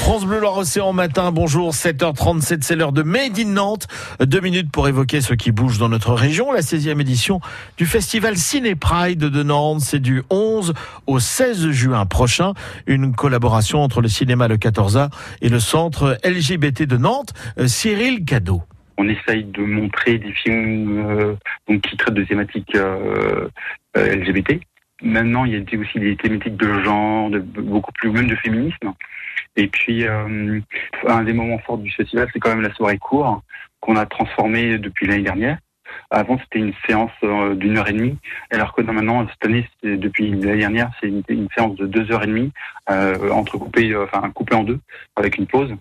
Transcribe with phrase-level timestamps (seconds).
[0.00, 3.86] France Bleu Loire-Océan matin, bonjour, 7h37, c'est l'heure de Made in Nantes.
[4.18, 6.50] Deux minutes pour évoquer ce qui bouge dans notre région.
[6.52, 7.40] La 16e édition
[7.76, 10.74] du festival Ciné Pride de Nantes, c'est du 11
[11.06, 12.54] au 16 juin prochain.
[12.86, 15.10] Une collaboration entre le cinéma Le 14A
[15.42, 18.62] et le centre LGBT de Nantes, euh, Cyril Cadeau.
[18.98, 21.34] On essaye de montrer des films euh,
[21.68, 23.48] donc, qui traitent de thématiques euh,
[23.96, 24.60] euh, LGBT.
[25.02, 28.92] Maintenant, il y a aussi des thématiques de genre, de, beaucoup plus, même de féminisme.
[29.56, 30.60] Et puis, euh,
[31.06, 33.42] un des moments forts du festival, c'est quand même la soirée court
[33.80, 35.58] qu'on a transformée depuis l'année dernière.
[36.10, 38.16] Avant, c'était une séance euh, d'une heure et demie,
[38.50, 42.28] alors que maintenant, cette année, depuis l'année dernière, c'est une, séance de deux heures et
[42.28, 42.52] demie,
[42.90, 44.78] euh, entrecoupée, euh, enfin coupée en deux,
[45.16, 45.74] avec une pause,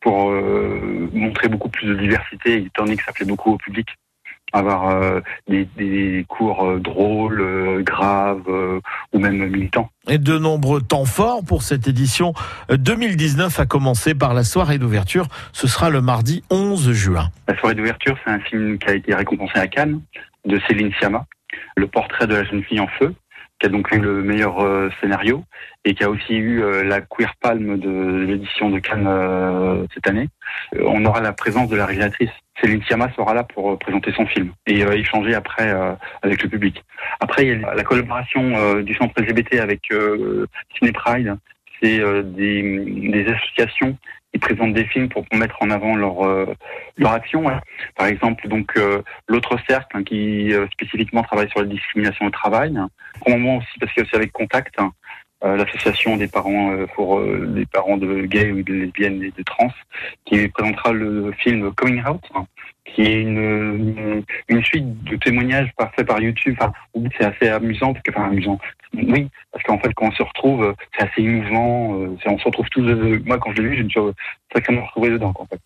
[0.00, 3.88] pour euh, montrer beaucoup plus de diversité, étant donné que ça plaît beaucoup au public
[4.54, 8.48] avoir euh, des, des, cours euh, drôles, euh, graves
[9.12, 9.90] ou même militants.
[10.08, 12.32] Et de nombreux temps forts pour cette édition
[12.70, 15.26] 2019, à commencer par la soirée d'ouverture.
[15.52, 17.30] Ce sera le mardi 11 juin.
[17.48, 20.00] La soirée d'ouverture, c'est un film qui a été récompensé à Cannes
[20.44, 21.26] de Céline Sciamma,
[21.76, 23.14] Le portrait de la jeune fille en feu
[23.58, 25.44] qui a donc eu le meilleur euh, scénario
[25.84, 30.08] et qui a aussi eu euh, la Queer Palme de l'édition de Cannes euh, cette
[30.08, 30.28] année.
[30.80, 32.30] on aura la présence de la réalisatrice.
[32.64, 35.70] Céline Sciamma sera là pour présenter son film et échanger après
[36.22, 36.82] avec le public.
[37.20, 39.92] Après, il y a la collaboration du centre LGBT avec
[40.78, 41.36] Ciné Pride.
[41.82, 43.98] C'est des associations
[44.34, 46.54] ils présentent des films pour mettre en avant leur euh,
[46.96, 47.48] leur action.
[47.48, 47.60] Hein.
[47.96, 52.30] Par exemple, donc euh, l'autre cercle hein, qui euh, spécifiquement travaille sur la discrimination au
[52.30, 52.76] travail.
[53.26, 54.92] Au moment aussi parce qu'il y avec Contact, hein,
[55.42, 59.70] l'association des parents pour les parents de gays ou de lesbiennes et de trans,
[60.24, 62.22] qui présentera le film Coming Out,
[62.86, 66.56] qui est une, une, suite de témoignages faits par YouTube.
[66.58, 66.72] Enfin,
[67.18, 68.58] c'est assez amusant, parce que, enfin amusant.
[68.94, 72.16] Oui, parce qu'en fait, quand on se retrouve, c'est assez émouvant.
[72.26, 72.82] on se retrouve tous.
[73.26, 74.00] moi, quand je l'ai vu, je me suis
[74.52, 75.34] sacrément retrouvé dedans.
[75.38, 75.60] En fait.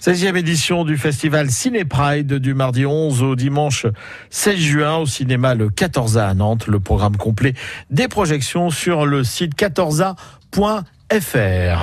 [0.00, 3.86] 16e édition du festival Ciné Pride du mardi 11 au dimanche
[4.30, 6.66] 16 juin au cinéma le 14A à Nantes.
[6.66, 7.54] Le programme complet
[7.90, 10.16] des projections sur le site 14a.fr.